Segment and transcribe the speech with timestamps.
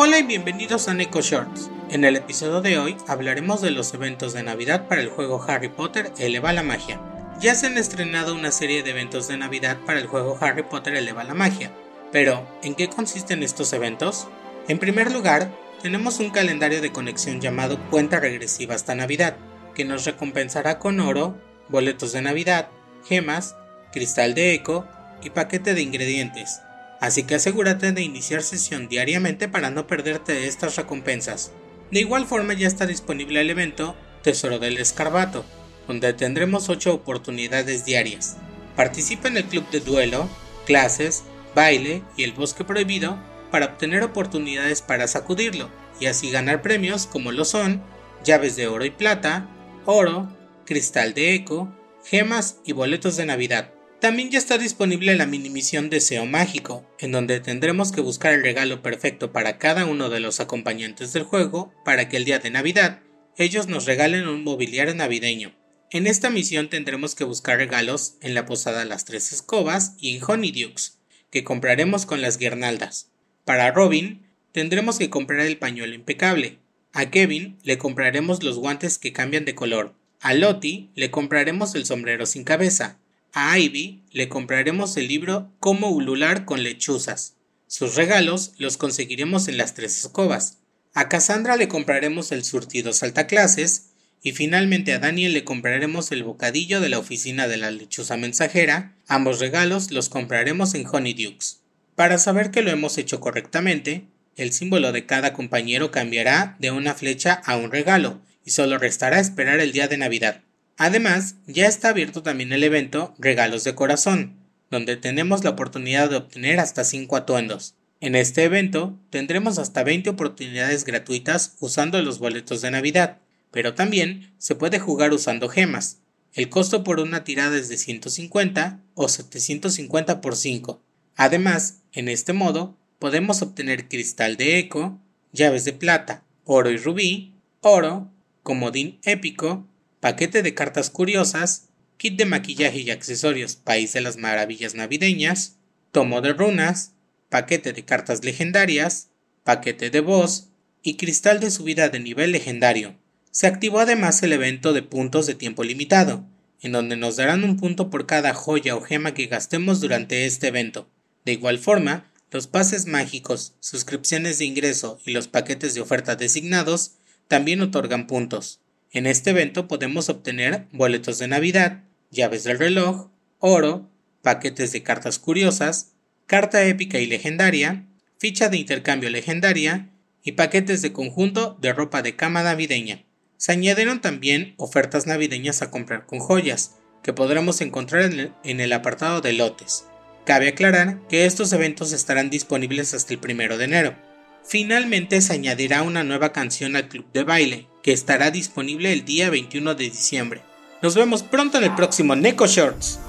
[0.00, 1.72] Hola y bienvenidos a Neko Shorts.
[1.90, 5.70] En el episodio de hoy hablaremos de los eventos de Navidad para el juego Harry
[5.70, 7.00] Potter Eleva la Magia.
[7.40, 10.94] Ya se han estrenado una serie de eventos de Navidad para el juego Harry Potter
[10.94, 11.72] Eleva la Magia,
[12.12, 14.28] pero ¿en qué consisten estos eventos?
[14.68, 15.50] En primer lugar,
[15.82, 19.34] tenemos un calendario de conexión llamado Cuenta Regresiva hasta Navidad,
[19.74, 21.36] que nos recompensará con oro,
[21.68, 22.68] boletos de Navidad,
[23.04, 23.56] gemas,
[23.90, 24.86] cristal de eco
[25.24, 26.60] y paquete de ingredientes,
[27.00, 31.52] así que asegúrate de iniciar sesión diariamente para no perderte estas recompensas.
[31.90, 35.44] De igual forma ya está disponible el evento Tesoro del Escarbato,
[35.86, 38.36] donde tendremos 8 oportunidades diarias.
[38.76, 40.28] Participa en el club de duelo,
[40.66, 43.18] clases, baile y el bosque prohibido
[43.50, 47.82] para obtener oportunidades para sacudirlo y así ganar premios como lo son
[48.24, 49.48] llaves de oro y plata,
[49.86, 50.28] oro,
[50.66, 51.72] cristal de eco,
[52.04, 53.72] gemas y boletos de Navidad.
[54.00, 58.42] También ya está disponible la mini misión Deseo Mágico, en donde tendremos que buscar el
[58.42, 62.50] regalo perfecto para cada uno de los acompañantes del juego para que el día de
[62.50, 63.00] Navidad
[63.36, 65.52] ellos nos regalen un mobiliario navideño.
[65.90, 70.22] En esta misión tendremos que buscar regalos en la posada Las Tres Escobas y en
[70.22, 70.98] Honeydukes,
[71.30, 73.10] que compraremos con las guirnaldas.
[73.44, 76.58] Para Robin, tendremos que comprar el pañuelo impecable.
[76.92, 79.94] A Kevin le compraremos los guantes que cambian de color.
[80.20, 82.98] A Lottie le compraremos el sombrero sin cabeza.
[83.32, 87.34] A Ivy le compraremos el libro Cómo ulular con lechuzas.
[87.66, 90.58] Sus regalos los conseguiremos en las tres escobas.
[90.94, 93.90] A Cassandra le compraremos el surtido saltaclases
[94.22, 98.96] y finalmente a Daniel le compraremos el bocadillo de la oficina de la lechuza mensajera.
[99.06, 101.60] Ambos regalos los compraremos en Honeydukes.
[101.94, 104.06] Para saber que lo hemos hecho correctamente,
[104.36, 109.20] el símbolo de cada compañero cambiará de una flecha a un regalo y solo restará
[109.20, 110.42] esperar el día de Navidad.
[110.78, 114.36] Además, ya está abierto también el evento Regalos de Corazón,
[114.70, 117.74] donde tenemos la oportunidad de obtener hasta 5 atuendos.
[118.00, 123.18] En este evento tendremos hasta 20 oportunidades gratuitas usando los boletos de Navidad,
[123.50, 125.98] pero también se puede jugar usando gemas.
[126.32, 130.80] El costo por una tirada es de 150 o 750 por 5.
[131.16, 135.00] Además, en este modo podemos obtener cristal de eco,
[135.32, 138.12] llaves de plata, oro y rubí, oro,
[138.44, 139.66] comodín épico,
[140.00, 145.56] paquete de cartas curiosas, kit de maquillaje y accesorios País de las Maravillas Navideñas,
[145.92, 146.92] tomo de runas,
[147.28, 149.10] paquete de cartas legendarias,
[149.44, 150.48] paquete de voz
[150.82, 152.96] y cristal de subida de nivel legendario.
[153.30, 156.24] Se activó además el evento de puntos de tiempo limitado,
[156.60, 160.48] en donde nos darán un punto por cada joya o gema que gastemos durante este
[160.48, 160.88] evento.
[161.24, 166.92] De igual forma, los pases mágicos, suscripciones de ingreso y los paquetes de oferta designados
[167.26, 168.60] también otorgan puntos.
[168.90, 173.90] En este evento podemos obtener boletos de Navidad, llaves del reloj, oro,
[174.22, 175.92] paquetes de cartas curiosas,
[176.26, 177.84] carta épica y legendaria,
[178.18, 179.90] ficha de intercambio legendaria
[180.22, 183.04] y paquetes de conjunto de ropa de cama navideña.
[183.36, 188.10] Se añadieron también ofertas navideñas a comprar con joyas, que podremos encontrar
[188.42, 189.84] en el apartado de lotes.
[190.24, 194.07] Cabe aclarar que estos eventos estarán disponibles hasta el 1 de enero.
[194.44, 199.30] Finalmente se añadirá una nueva canción al club de baile, que estará disponible el día
[199.30, 200.42] 21 de diciembre.
[200.82, 203.00] Nos vemos pronto en el próximo Neko Shorts.